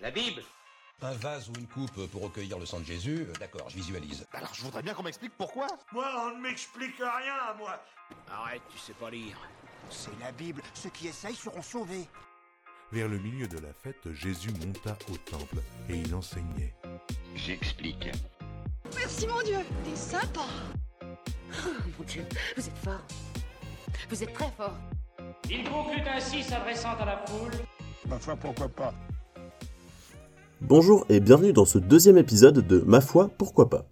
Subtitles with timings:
[0.00, 0.42] La Bible
[1.02, 4.26] Un vase ou une coupe pour recueillir le sang de Jésus, euh, d'accord, je visualise.
[4.32, 5.66] Alors je voudrais bien qu'on m'explique pourquoi.
[5.92, 7.80] Moi, on ne m'explique rien, moi.
[8.30, 9.38] Arrête, tu sais pas lire.
[9.90, 10.62] C'est la Bible.
[10.74, 12.08] Ceux qui essayent seront sauvés.
[12.92, 15.56] Vers le milieu de la fête, Jésus monta au temple
[15.88, 16.74] et il enseignait.
[17.34, 18.08] J'explique.
[18.94, 20.44] Merci mon Dieu, t'es sympa.
[21.02, 22.26] Oh mon Dieu,
[22.56, 23.02] vous êtes fort.
[24.08, 24.76] Vous êtes très fort.
[25.48, 27.52] Il conclut ainsi s'adressant à la foule.
[28.06, 28.92] Ma foi, pourquoi pas?
[30.66, 33.84] Bonjour et bienvenue dans ce deuxième épisode de Ma foi, pourquoi pas.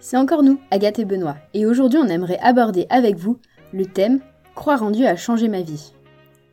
[0.00, 3.36] C'est encore nous, Agathe et Benoît, et aujourd'hui on aimerait aborder avec vous
[3.74, 4.20] le thème
[4.54, 5.92] Croire en Dieu a changé ma vie.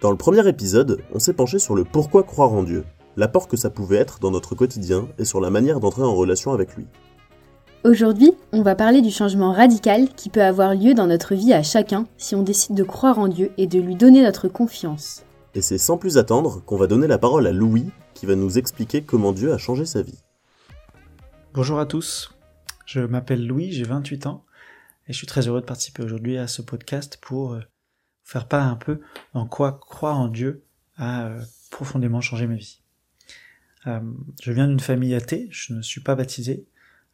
[0.01, 2.83] Dans le premier épisode, on s'est penché sur le pourquoi croire en Dieu,
[3.15, 6.51] l'apport que ça pouvait être dans notre quotidien et sur la manière d'entrer en relation
[6.51, 6.87] avec lui.
[7.85, 11.63] Aujourd'hui, on va parler du changement radical qui peut avoir lieu dans notre vie à
[11.63, 15.23] chacun si on décide de croire en Dieu et de lui donner notre confiance.
[15.55, 17.85] Et c'est sans plus attendre qu'on va donner la parole à Louis
[18.21, 20.19] qui va nous expliquer comment Dieu a changé sa vie.
[21.55, 22.37] Bonjour à tous,
[22.85, 24.45] je m'appelle Louis, j'ai 28 ans
[25.07, 27.61] et je suis très heureux de participer aujourd'hui à ce podcast pour euh,
[28.23, 29.01] faire part un peu
[29.33, 30.63] en quoi croire en Dieu
[30.97, 32.83] a euh, profondément changé ma vie.
[33.87, 33.99] Euh,
[34.39, 36.67] je viens d'une famille athée, je ne suis pas baptisé.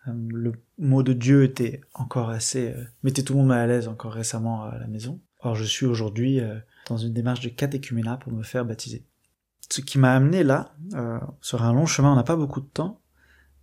[0.07, 2.75] Le mot de Dieu était encore assez...
[3.03, 5.21] mettait tout le monde mal à l'aise encore récemment à la maison.
[5.39, 6.41] Or je suis aujourd'hui
[6.89, 9.05] dans une démarche de catéchuménat pour me faire baptiser.
[9.69, 12.67] Ce qui m'a amené là, euh, sur un long chemin, on n'a pas beaucoup de
[12.67, 13.01] temps,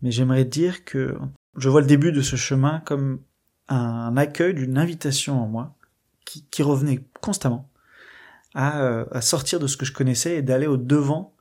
[0.02, 1.16] mais j'aimerais dire que
[1.56, 3.20] je vois le début de ce chemin comme
[3.69, 5.77] un accueil d'une invitation en moi
[6.25, 7.70] qui, revenait constamment
[8.55, 11.34] à, euh, à, sortir de ce que je connaissais et d'aller au devant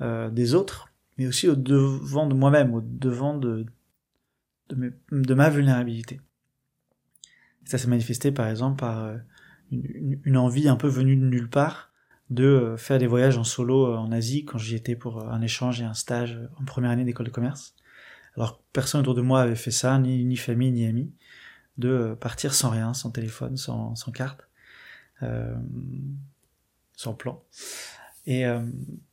[0.00, 3.66] euh, des autres, mais aussi au devant de moi-même, au devant de,
[4.70, 6.20] de, ma vulnérabilité.
[7.64, 9.16] Ça s'est manifesté par exemple par euh,
[9.70, 11.89] une, envie un peu venue de nulle part
[12.30, 15.80] de euh, faire des voyages en solo en Asie quand j'y étais pour un échange
[15.80, 17.74] et un stage en première année d'école de commerce.
[18.36, 21.12] Alors personne autour de moi avait fait ça, ni, ni famille ni amis,
[21.78, 24.48] de partir sans rien, sans téléphone, sans, sans carte,
[25.22, 25.54] euh,
[26.96, 27.42] sans plan,
[28.26, 28.60] et, euh,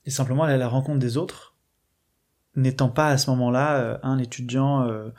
[0.05, 1.55] et, simplement aller à la rencontre des autres,
[2.55, 5.09] n'étant pas à ce moment-là un étudiant euh,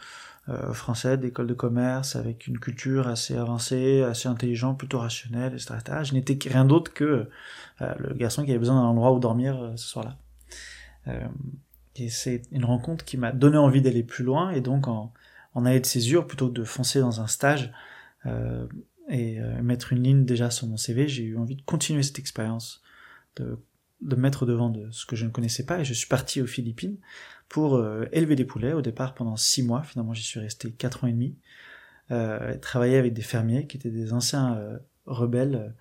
[0.73, 5.79] français d'école de commerce avec une culture assez avancée, assez intelligent, plutôt rationnel, etc.
[6.03, 7.29] Je n'étais rien d'autre que
[7.81, 10.17] le garçon qui avait besoin d'un endroit où dormir ce soir-là.
[11.97, 15.13] Et c'est une rencontre qui m'a donné envie d'aller plus loin, et donc en,
[15.55, 17.73] en allée de césure, plutôt que de foncer dans un stage
[18.27, 18.67] euh,
[19.09, 22.19] et euh, mettre une ligne déjà sur mon CV, j'ai eu envie de continuer cette
[22.19, 22.83] expérience,
[23.37, 23.59] de,
[24.01, 26.47] de mettre devant de ce que je ne connaissais pas, et je suis parti aux
[26.47, 26.99] Philippines
[27.49, 31.05] pour euh, élever des poulets, au départ pendant six mois, finalement j'y suis resté quatre
[31.05, 31.37] ans et demi,
[32.11, 35.75] euh, travailler avec des fermiers qui étaient des anciens euh, rebelles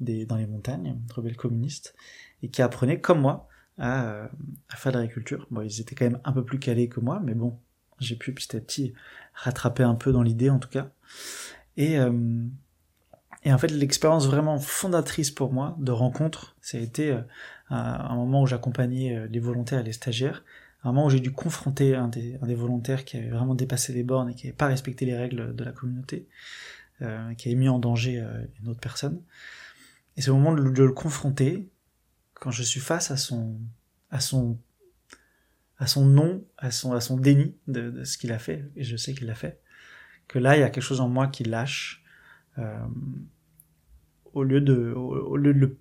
[0.00, 1.94] des, dans les montagnes, rebelles communistes,
[2.42, 4.28] et qui apprenaient, comme moi, à,
[4.68, 5.46] à faire de l'agriculture.
[5.50, 7.58] Bon, ils étaient quand même un peu plus calés que moi, mais bon,
[8.00, 8.94] j'ai pu petit à petit
[9.34, 10.90] rattraper un peu dans l'idée en tout cas.
[11.76, 12.44] Et, euh,
[13.44, 17.16] et en fait, l'expérience vraiment fondatrice pour moi de rencontre, ça a été
[17.70, 20.44] euh, un moment où j'accompagnais les volontaires et les stagiaires,
[20.84, 23.92] un moment où j'ai dû confronter un des, un des volontaires qui avait vraiment dépassé
[23.92, 26.28] les bornes et qui n'avait pas respecté les règles de la communauté,
[27.02, 29.20] euh, qui avait mis en danger euh, une autre personne.
[30.16, 31.68] Et c'est au moment de, de le confronter,
[32.34, 33.58] quand je suis face à son,
[34.10, 34.58] à son,
[35.78, 38.84] à son non, à son, à son déni de, de ce qu'il a fait, et
[38.84, 39.60] je sais qu'il l'a fait,
[40.28, 42.04] que là, il y a quelque chose en moi qui lâche,
[42.58, 42.78] euh,
[44.34, 45.78] au lieu de, au, lieu de le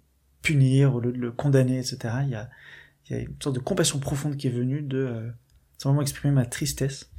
[0.47, 1.97] punir, au lieu de le condamner, etc.
[2.23, 2.49] Il y a,
[3.05, 5.29] il y a une sorte de compassion profonde qui est venue de euh,
[5.77, 7.11] simplement exprimer ma tristesse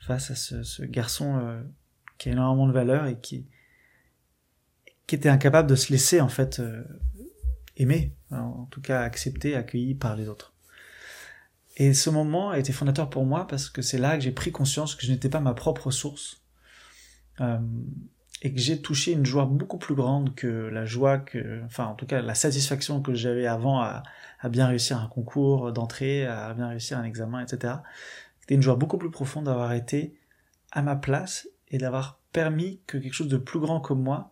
[0.00, 1.62] face à ce, ce garçon euh,
[2.18, 3.46] qui a énormément de valeur et qui,
[5.06, 6.84] qui était incapable de se laisser en fait euh,
[7.76, 10.52] aimer, en tout cas accepté, accueilli par les autres.
[11.76, 14.52] Et ce moment a été fondateur pour moi parce que c'est là que j'ai pris
[14.52, 16.42] conscience que je n'étais pas ma propre source
[17.40, 17.58] euh,
[18.44, 21.94] et que j'ai touché une joie beaucoup plus grande que la joie que, enfin en
[21.94, 24.02] tout cas la satisfaction que j'avais avant à,
[24.50, 27.76] bien réussir un concours d'entrée, à bien réussir un examen, etc.
[28.40, 30.14] C'était une joie beaucoup plus profonde d'avoir été
[30.70, 34.30] à ma place et d'avoir permis que quelque chose de plus grand que moi,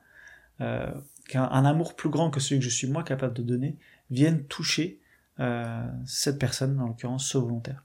[0.61, 0.93] euh,
[1.27, 3.79] qu'un amour plus grand que celui que je suis moi capable de donner,
[4.11, 5.01] vienne toucher
[5.41, 7.83] euh, cette personne, en l'occurrence ce volontaire.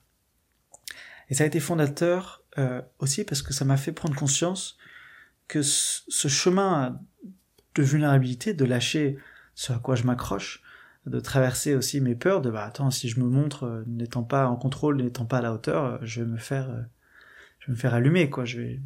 [1.30, 4.78] Et ça a été fondateur euh, aussi parce que ça m'a fait prendre conscience
[5.48, 7.00] que ce chemin
[7.76, 9.18] de vulnérabilité, de lâcher
[9.56, 10.62] ce à quoi je m'accroche,
[11.06, 14.48] de traverser aussi mes peurs, de bah attends, si je me montre euh, n'étant pas
[14.48, 16.82] en contrôle, n'étant pas à la hauteur, euh, je vais me faire, euh,
[17.60, 18.82] je vais me faire allumer, quoi, je vais,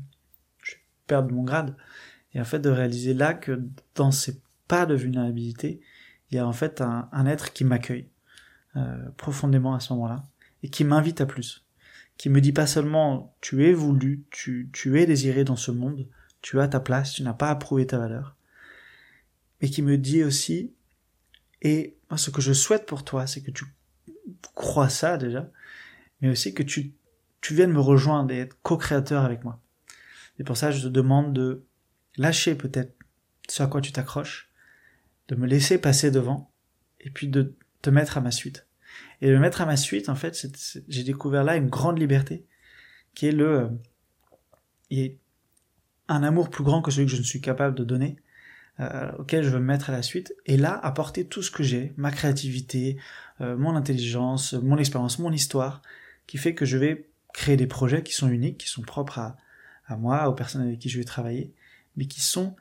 [0.63, 1.75] je vais perdre mon grade.
[2.33, 3.61] Et en fait, de réaliser là que
[3.95, 5.81] dans ces pas de vulnérabilité,
[6.29, 8.07] il y a en fait un, un être qui m'accueille
[9.17, 10.23] profondément à ce moment-là
[10.63, 11.65] et qui m'invite à plus.
[12.15, 16.07] Qui me dit pas seulement tu es voulu, tu, tu es désiré dans ce monde,
[16.41, 18.35] tu as ta place, tu n'as pas à prouver ta valeur.
[19.61, 20.73] Mais qui me dit aussi,
[21.61, 23.65] et ce que je souhaite pour toi, c'est que tu
[24.55, 25.49] crois ça déjà,
[26.21, 26.93] mais aussi que tu,
[27.41, 29.61] tu viennes me rejoindre et être co-créateur avec moi.
[30.39, 31.63] Et pour ça, je te demande de
[32.17, 32.93] lâcher peut-être
[33.47, 34.49] ce à quoi tu t'accroches,
[35.27, 36.51] de me laisser passer devant,
[36.99, 38.67] et puis de te mettre à ma suite.
[39.21, 40.47] Et de me mettre à ma suite, en fait,
[40.87, 42.45] j'ai découvert là une grande liberté,
[43.13, 43.69] qui est le,
[44.91, 45.09] euh,
[46.11, 48.17] un amour plus grand que celui que je ne suis capable de donner,
[48.79, 51.63] euh, auquel je veux me mettre à la suite, et là, apporter tout ce que
[51.63, 52.97] j'ai, ma créativité,
[53.41, 55.81] euh, mon intelligence, mon expérience, mon histoire,
[56.27, 59.37] qui fait que je vais créer des projets qui sont uniques, qui sont propres à,
[59.87, 61.53] à moi, aux personnes avec qui je vais travailler,
[61.95, 62.55] mais qui sont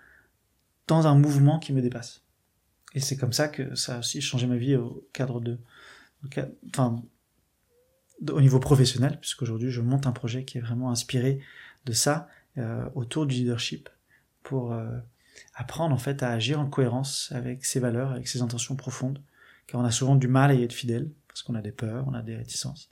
[0.87, 2.23] dans un mouvement qui me dépasse.
[2.94, 5.58] Et c'est comme ça que ça a aussi changé ma vie au cadre de,
[6.69, 7.03] enfin,
[8.29, 11.41] au niveau professionnel, puisqu'aujourd'hui je monte un projet qui est vraiment inspiré
[11.87, 13.88] de ça, euh, autour du leadership,
[14.43, 14.99] pour euh,
[15.55, 19.20] apprendre en fait à agir en cohérence avec ses valeurs, avec ses intentions profondes,
[19.67, 22.06] car on a souvent du mal à y être fidèle, parce qu'on a des peurs,
[22.08, 22.91] on a des réticences,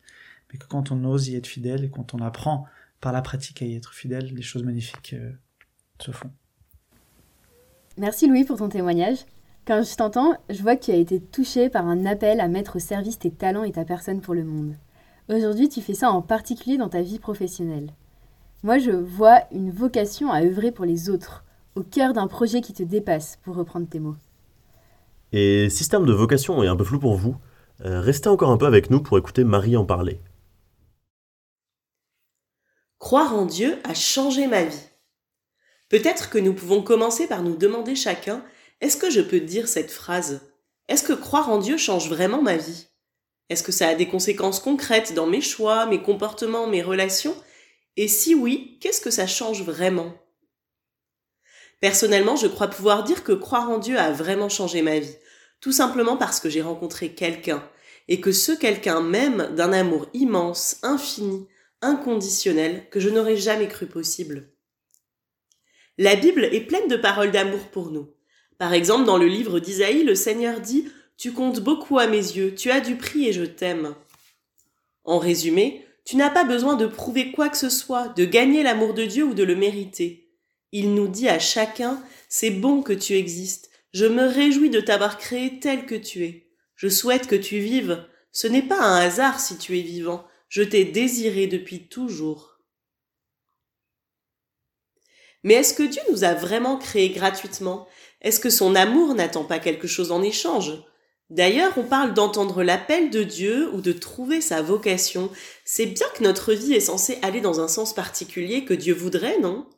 [0.52, 2.66] mais que quand on ose y être fidèle et quand on apprend
[3.00, 5.32] par la pratique à y être fidèle, des choses magnifiques euh,
[6.00, 6.30] se font.
[7.96, 9.18] Merci Louis pour ton témoignage.
[9.66, 12.76] Quand je t'entends, je vois que tu as été touché par un appel à mettre
[12.76, 14.76] au service tes talents et ta personne pour le monde.
[15.28, 17.92] Aujourd'hui, tu fais ça en particulier dans ta vie professionnelle.
[18.64, 21.44] Moi, je vois une vocation à œuvrer pour les autres,
[21.76, 24.16] au cœur d'un projet qui te dépasse, pour reprendre tes mots.
[25.32, 27.36] Et si ce terme de vocation est un peu flou pour vous,
[27.84, 30.20] euh, restez encore un peu avec nous pour écouter Marie en parler.
[32.98, 34.88] Croire en Dieu a changé ma vie.
[35.88, 38.42] Peut-être que nous pouvons commencer par nous demander chacun
[38.80, 40.40] est-ce que je peux dire cette phrase?
[40.88, 42.88] Est-ce que croire en Dieu change vraiment ma vie?
[43.50, 47.34] Est-ce que ça a des conséquences concrètes dans mes choix, mes comportements, mes relations?
[47.98, 50.14] Et si oui, qu'est-ce que ça change vraiment?
[51.80, 55.16] Personnellement, je crois pouvoir dire que croire en Dieu a vraiment changé ma vie,
[55.60, 57.68] tout simplement parce que j'ai rencontré quelqu'un,
[58.06, 61.48] et que ce quelqu'un m'aime d'un amour immense, infini,
[61.82, 64.52] inconditionnel, que je n'aurais jamais cru possible.
[65.98, 68.14] La Bible est pleine de paroles d'amour pour nous.
[68.58, 72.54] Par exemple, dans le livre d'Isaïe, le Seigneur dit Tu comptes beaucoup à mes yeux,
[72.54, 73.96] tu as du prix et je t'aime.
[75.02, 78.94] En résumé, tu n'as pas besoin de prouver quoi que ce soit, de gagner l'amour
[78.94, 80.32] de Dieu ou de le mériter.
[80.72, 85.18] Il nous dit à chacun C'est bon que tu existes, je me réjouis de t'avoir
[85.18, 86.50] créé tel que tu es.
[86.76, 88.06] Je souhaite que tu vives.
[88.32, 92.58] Ce n'est pas un hasard si tu es vivant, je t'ai désiré depuis toujours.
[95.42, 97.86] Mais est-ce que Dieu nous a vraiment créés gratuitement?
[98.22, 100.72] Est-ce que son amour n'attend pas quelque chose en échange?
[101.30, 105.30] D'ailleurs, on parle d'entendre l'appel de Dieu ou de trouver sa vocation.
[105.64, 109.38] C'est bien que notre vie est censée aller dans un sens particulier que Dieu voudrait,
[109.38, 109.68] non?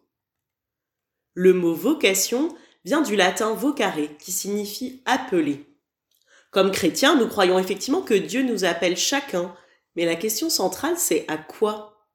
[1.35, 2.55] Le mot vocation
[2.85, 5.67] vient du latin vocare, qui signifie appeler.
[6.51, 9.55] Comme chrétiens, nous croyons effectivement que Dieu nous appelle chacun,
[9.97, 12.09] mais la question centrale c'est à quoi?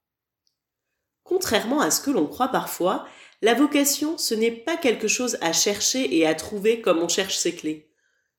[1.24, 3.08] Contrairement à ce que l'on croit parfois,
[3.42, 7.38] la vocation, ce n'est pas quelque chose à chercher et à trouver comme on cherche
[7.38, 7.92] ses clés.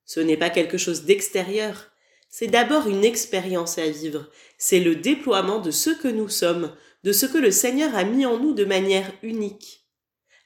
[0.06, 1.90] Ce n'est pas quelque chose d'extérieur.
[2.30, 4.30] C'est d'abord une expérience à vivre.
[4.56, 8.24] C'est le déploiement de ce que nous sommes, de ce que le Seigneur a mis
[8.24, 9.84] en nous de manière unique.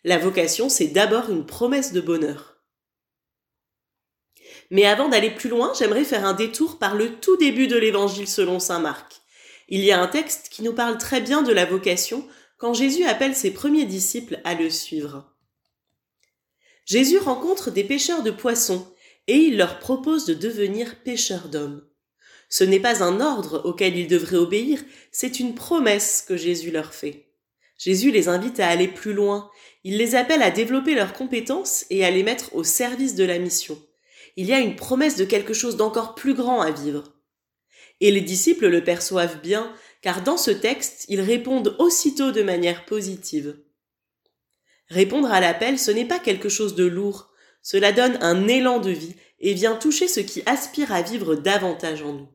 [0.02, 2.56] La vocation, c'est d'abord une promesse de bonheur.
[4.70, 8.28] Mais avant d'aller plus loin, j'aimerais faire un détour par le tout début de l'évangile
[8.28, 9.20] selon saint Marc.
[9.68, 12.26] Il y a un texte qui nous parle très bien de la vocation
[12.56, 15.34] quand Jésus appelle ses premiers disciples à le suivre.
[16.86, 18.86] Jésus rencontre des pêcheurs de poissons
[19.26, 21.86] et il leur propose de devenir pêcheurs d'hommes.
[22.48, 24.80] Ce n'est pas un ordre auquel ils devraient obéir,
[25.12, 27.26] c'est une promesse que Jésus leur fait.
[27.78, 29.50] Jésus les invite à aller plus loin,
[29.84, 33.38] il les appelle à développer leurs compétences et à les mettre au service de la
[33.38, 33.80] mission.
[34.36, 37.14] Il y a une promesse de quelque chose d'encore plus grand à vivre.
[38.00, 39.72] Et les disciples le perçoivent bien,
[40.02, 43.56] car dans ce texte, ils répondent aussitôt de manière positive.
[44.88, 47.29] Répondre à l'appel, ce n'est pas quelque chose de lourd,
[47.62, 52.02] cela donne un élan de vie et vient toucher ce qui aspire à vivre davantage
[52.02, 52.28] en nous.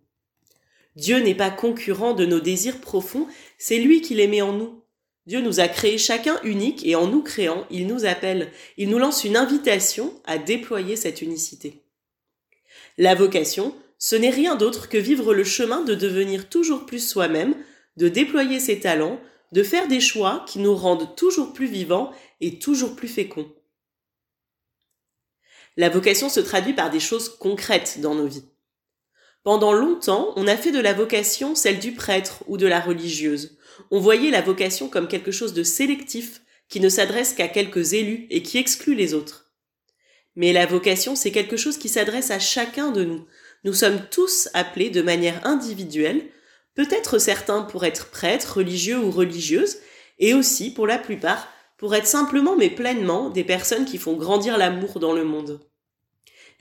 [0.95, 3.27] Dieu n'est pas concurrent de nos désirs profonds,
[3.57, 4.81] c'est lui qui les met en nous.
[5.25, 8.99] Dieu nous a créés chacun unique et en nous créant, il nous appelle, il nous
[8.99, 11.81] lance une invitation à déployer cette unicité.
[12.97, 17.55] La vocation, ce n'est rien d'autre que vivre le chemin de devenir toujours plus soi-même,
[17.97, 19.19] de déployer ses talents,
[19.51, 23.49] de faire des choix qui nous rendent toujours plus vivants et toujours plus féconds.
[25.77, 28.45] La vocation se traduit par des choses concrètes dans nos vies.
[29.43, 33.57] Pendant longtemps, on a fait de la vocation celle du prêtre ou de la religieuse.
[33.91, 38.25] On voyait la vocation comme quelque chose de sélectif, qui ne s'adresse qu'à quelques élus
[38.29, 39.51] et qui exclut les autres.
[40.35, 43.25] Mais la vocation, c'est quelque chose qui s'adresse à chacun de nous.
[43.63, 46.23] Nous sommes tous appelés de manière individuelle,
[46.73, 49.77] peut-être certains pour être prêtres, religieux ou religieuses,
[50.19, 54.57] et aussi, pour la plupart, pour être simplement mais pleinement des personnes qui font grandir
[54.57, 55.59] l'amour dans le monde.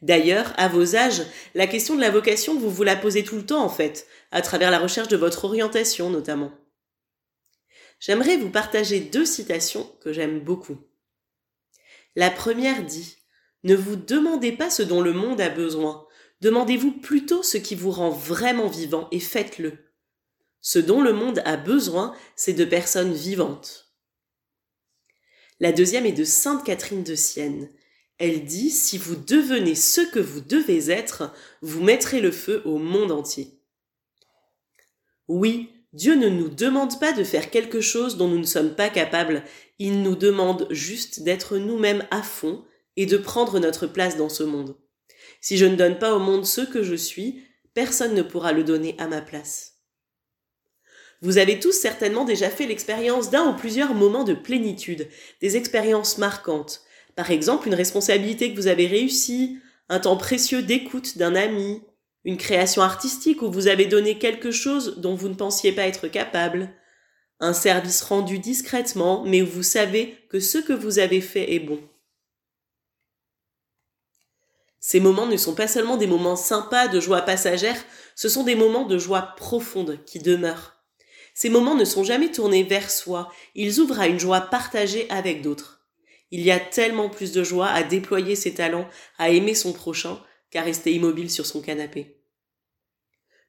[0.02, 1.22] D'ailleurs, à vos âges,
[1.54, 4.42] la question de la vocation, vous vous la posez tout le temps en fait, à
[4.42, 6.52] travers la recherche de votre orientation notamment.
[8.00, 10.76] J'aimerais vous partager deux citations que j'aime beaucoup.
[12.16, 13.16] La première dit
[13.62, 16.06] Ne vous demandez pas ce dont le monde a besoin,
[16.40, 19.78] demandez-vous plutôt ce qui vous rend vraiment vivant et faites-le.
[20.60, 23.83] Ce dont le monde a besoin, c'est de personnes vivantes.
[25.60, 27.70] La deuxième est de Sainte Catherine de Sienne.
[28.18, 31.32] Elle dit, si vous devenez ce que vous devez être,
[31.62, 33.58] vous mettrez le feu au monde entier.
[35.28, 38.90] Oui, Dieu ne nous demande pas de faire quelque chose dont nous ne sommes pas
[38.90, 39.44] capables,
[39.78, 42.64] il nous demande juste d'être nous-mêmes à fond
[42.96, 44.76] et de prendre notre place dans ce monde.
[45.40, 47.42] Si je ne donne pas au monde ce que je suis,
[47.74, 49.73] personne ne pourra le donner à ma place.
[51.24, 55.08] Vous avez tous certainement déjà fait l'expérience d'un ou plusieurs moments de plénitude,
[55.40, 56.82] des expériences marquantes,
[57.16, 61.82] par exemple, une responsabilité que vous avez réussi, un temps précieux d'écoute d'un ami,
[62.24, 66.08] une création artistique où vous avez donné quelque chose dont vous ne pensiez pas être
[66.08, 66.68] capable,
[67.40, 71.60] un service rendu discrètement, mais où vous savez que ce que vous avez fait est
[71.60, 71.80] bon.
[74.78, 77.82] Ces moments ne sont pas seulement des moments sympas de joie passagère,
[78.14, 80.73] ce sont des moments de joie profonde qui demeurent.
[81.34, 85.42] Ces moments ne sont jamais tournés vers soi, ils ouvrent à une joie partagée avec
[85.42, 85.84] d'autres.
[86.30, 88.88] Il y a tellement plus de joie à déployer ses talents,
[89.18, 92.20] à aimer son prochain, qu'à rester immobile sur son canapé.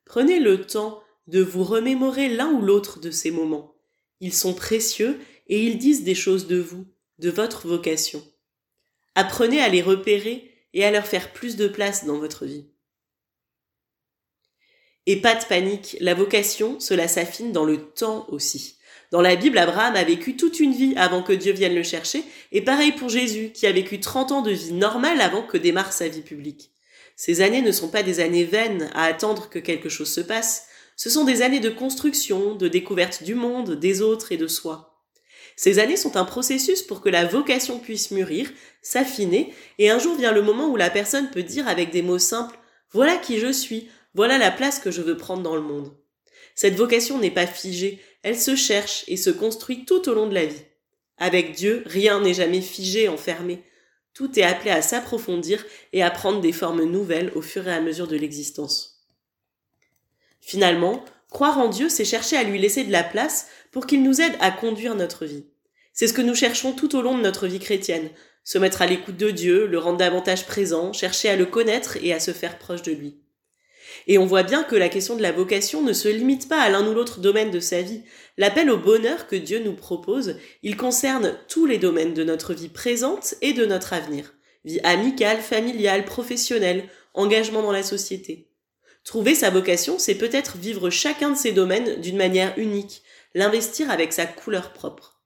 [0.06, 3.76] Prenez le temps de vous remémorer l'un ou l'autre de ces moments.
[4.20, 6.86] Ils sont précieux et ils disent des choses de vous,
[7.20, 8.24] de votre vocation.
[9.14, 12.68] Apprenez à les repérer et à leur faire plus de place dans votre vie.
[15.08, 18.78] Et pas de panique, la vocation, cela s'affine dans le temps aussi.
[19.12, 22.24] Dans la Bible, Abraham a vécu toute une vie avant que Dieu vienne le chercher,
[22.52, 25.94] et pareil pour Jésus, qui a vécu 30 ans de vie normale avant que démarre
[25.94, 26.72] sa vie publique.
[27.16, 30.68] Ces années ne sont pas des années vaines à attendre que quelque chose se passe,
[30.98, 34.96] ce sont des années de construction, de découverte du monde, des autres et de soi.
[35.56, 40.18] Ces années sont un processus pour que la vocation puisse mûrir, s'affiner, et un jour
[40.18, 42.58] vient le moment où la personne peut dire avec des mots simples
[42.92, 45.94] Voilà qui je suis, voilà la place que je veux prendre dans le monde.
[46.56, 50.34] Cette vocation n'est pas figée, elle se cherche et se construit tout au long de
[50.34, 50.64] la vie.
[51.18, 53.62] Avec Dieu, rien n'est jamais figé, enfermé.
[54.14, 57.82] Tout est appelé à s'approfondir et à prendre des formes nouvelles au fur et à
[57.82, 59.06] mesure de l'existence.
[60.40, 64.22] Finalement, croire en Dieu, c'est chercher à lui laisser de la place pour qu'il nous
[64.22, 65.46] aide à conduire notre vie.
[65.92, 68.10] C'est ce que nous cherchons tout au long de notre vie chrétienne,
[68.46, 72.14] se mettre à l'écoute de Dieu, le rendre davantage présent, chercher à le connaître et
[72.14, 73.18] à se faire proche de lui.
[74.08, 76.70] Et on voit bien que la question de la vocation ne se limite pas à
[76.70, 78.02] l'un ou l'autre domaine de sa vie.
[78.38, 82.70] L'appel au bonheur que Dieu nous propose, il concerne tous les domaines de notre vie
[82.70, 84.34] présente et de notre avenir.
[84.64, 88.50] Vie amicale, familiale, professionnelle, engagement dans la société.
[89.04, 93.04] Trouver sa vocation, c'est peut-être vivre chacun de ces domaines d'une manière unique,
[93.36, 95.22] l'investir avec sa couleur propre.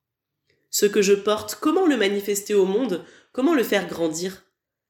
[0.69, 4.43] Ce que je porte, comment le manifester au monde, comment le faire grandir?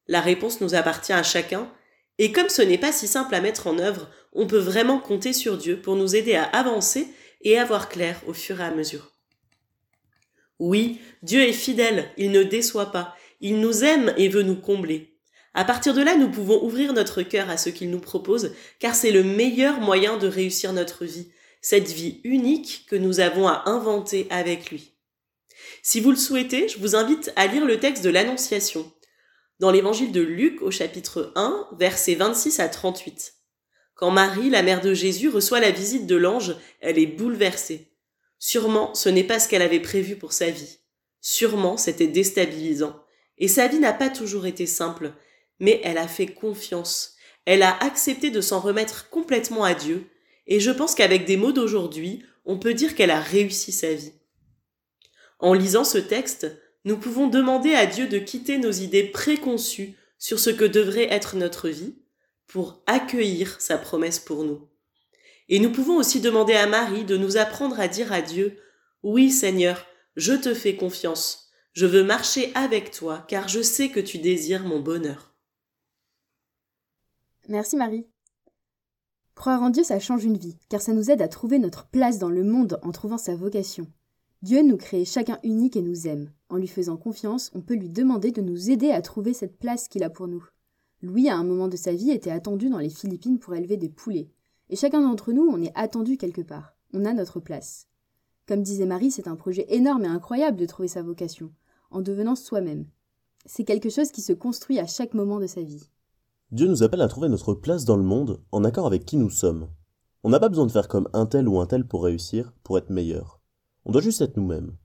[0.08, 1.72] La réponse nous appartient à chacun,
[2.20, 5.34] et comme ce n'est pas si simple à mettre en œuvre, on peut vraiment compter
[5.34, 7.08] sur Dieu pour nous aider à avancer
[7.42, 9.14] et à voir clair au fur et à mesure.
[10.60, 15.16] Oui, Dieu est fidèle, il ne déçoit pas, il nous aime et veut nous combler.
[15.54, 18.96] À partir de là, nous pouvons ouvrir notre cœur à ce qu'il nous propose, car
[18.96, 21.30] c'est le meilleur moyen de réussir notre vie,
[21.62, 24.92] cette vie unique que nous avons à inventer avec lui.
[25.82, 28.92] Si vous le souhaitez, je vous invite à lire le texte de l'Annonciation,
[29.60, 33.34] dans l'évangile de Luc au chapitre 1, versets 26 à 38.
[33.94, 37.92] Quand Marie, la mère de Jésus, reçoit la visite de l'ange, elle est bouleversée.
[38.38, 40.80] Sûrement, ce n'est pas ce qu'elle avait prévu pour sa vie.
[41.20, 43.04] Sûrement, c'était déstabilisant.
[43.38, 45.12] Et sa vie n'a pas toujours été simple,
[45.60, 47.16] mais elle a fait confiance.
[47.46, 50.10] Elle a accepté de s'en remettre complètement à Dieu,
[50.48, 54.14] et je pense qu'avec des mots d'aujourd'hui, on peut dire qu'elle a réussi sa vie.
[55.40, 56.48] En lisant ce texte,
[56.86, 61.36] nous pouvons demander à Dieu de quitter nos idées préconçues sur ce que devrait être
[61.36, 61.96] notre vie
[62.48, 64.68] pour accueillir sa promesse pour nous.
[65.50, 68.58] Et nous pouvons aussi demander à Marie de nous apprendre à dire à Dieu,
[69.04, 74.00] oui Seigneur, je te fais confiance, je veux marcher avec toi car je sais que
[74.00, 75.34] tu désires mon bonheur.
[77.48, 78.08] Merci Marie.
[79.34, 82.20] Croire en Dieu, ça change une vie, car ça nous aide à trouver notre place
[82.20, 83.88] dans le monde en trouvant sa vocation.
[84.42, 86.32] Dieu nous crée chacun unique et nous aime.
[86.50, 89.88] En lui faisant confiance, on peut lui demander de nous aider à trouver cette place
[89.88, 90.44] qu'il a pour nous.
[91.02, 93.90] Louis, à un moment de sa vie, était attendu dans les Philippines pour élever des
[93.90, 94.30] poulets.
[94.70, 96.76] Et chacun d'entre nous, on est attendu quelque part.
[96.94, 97.88] On a notre place.
[98.48, 101.52] Comme disait Marie, c'est un projet énorme et incroyable de trouver sa vocation,
[101.92, 102.88] en devenant soi-même.
[103.46, 105.90] C'est quelque chose qui se construit à chaque moment de sa vie.
[106.52, 109.30] Dieu nous appelle à trouver notre place dans le monde en accord avec qui nous
[109.30, 109.70] sommes.
[110.24, 112.80] On n'a pas besoin de faire comme un tel ou un tel pour réussir, pour
[112.80, 113.40] être meilleur.
[113.86, 114.76] On doit juste être nous-mêmes.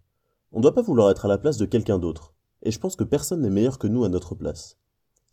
[0.55, 2.33] On ne doit pas vouloir être à la place de quelqu'un d'autre.
[2.63, 4.79] Et je pense que personne n'est meilleur que nous à notre place.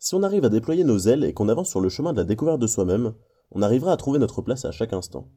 [0.00, 2.24] Si on arrive à déployer nos ailes et qu'on avance sur le chemin de la
[2.24, 3.14] découverte de soi-même,
[3.52, 5.28] on arrivera à trouver notre place à chaque instant.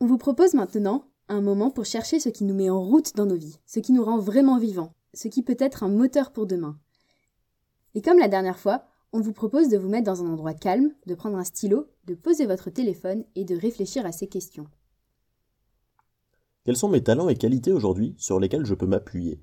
[0.00, 3.24] On vous propose maintenant un moment pour chercher ce qui nous met en route dans
[3.24, 6.46] nos vies, ce qui nous rend vraiment vivants, ce qui peut être un moteur pour
[6.46, 6.76] demain.
[7.94, 8.84] Et comme la dernière fois,
[9.14, 12.14] on vous propose de vous mettre dans un endroit calme, de prendre un stylo, de
[12.14, 14.66] poser votre téléphone et de réfléchir à ces questions.
[16.64, 19.38] Quels sont mes talents et qualités aujourd'hui sur lesquels je peux m'appuyer?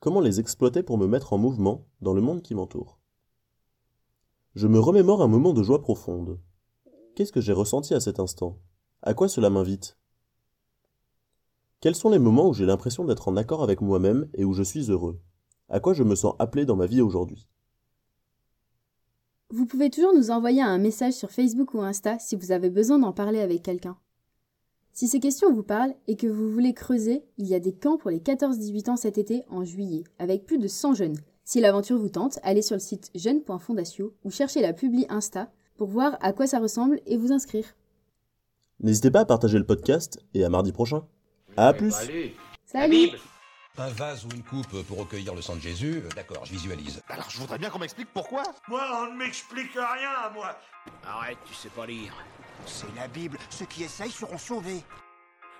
[0.00, 2.98] Comment les exploiter pour me mettre en mouvement dans le monde qui m'entoure?
[4.54, 6.40] Je me remémore un moment de joie profonde.
[7.14, 8.58] Qu'est-ce que j'ai ressenti à cet instant?
[9.02, 9.98] À quoi cela m'invite?
[11.80, 14.62] Quels sont les moments où j'ai l'impression d'être en accord avec moi-même et où je
[14.62, 15.20] suis heureux?
[15.68, 17.46] À quoi je me sens appelé dans ma vie aujourd'hui?
[19.50, 22.98] Vous pouvez toujours nous envoyer un message sur Facebook ou Insta si vous avez besoin
[22.98, 23.98] d'en parler avec quelqu'un.
[24.94, 27.96] Si ces questions vous parlent et que vous voulez creuser, il y a des camps
[27.96, 31.16] pour les 14-18 ans cet été en juillet, avec plus de 100 jeunes.
[31.44, 35.88] Si l'aventure vous tente, allez sur le site jeune.fondatio ou cherchez la publi Insta pour
[35.88, 37.64] voir à quoi ça ressemble et vous inscrire.
[38.80, 41.06] N'hésitez pas à partager le podcast et à mardi prochain.
[41.56, 41.94] À plus
[42.66, 43.08] Salut
[43.78, 47.00] Un vase ou une coupe pour recueillir le sang de Jésus, d'accord, je visualise.
[47.08, 50.54] Alors je voudrais bien qu'on m'explique pourquoi Moi, on ne m'explique rien, moi
[51.02, 52.12] Arrête, tu sais pas lire.
[52.66, 54.82] C'est la Bible, ceux qui essayent seront sauvés.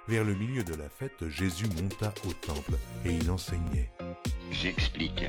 [0.09, 2.73] Vers le milieu de la fête, Jésus monta au temple
[3.05, 3.91] et il enseignait.
[4.51, 5.25] J'explique.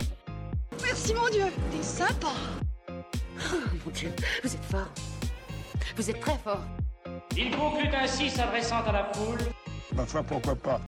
[0.82, 2.32] Merci mon Dieu, t'es sympa.
[2.90, 4.12] Oh, mon Dieu,
[4.44, 4.92] vous êtes fort.
[5.96, 6.64] Vous êtes très fort.
[7.38, 9.40] Il conclut ainsi s'adressant à la foule.
[9.96, 10.82] Ma foi, pourquoi pas?